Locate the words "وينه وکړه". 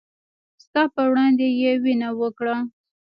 1.83-2.55